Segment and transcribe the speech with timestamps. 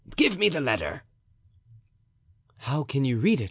[0.15, 1.03] Give me the letter."
[2.57, 3.39] "How can you read?"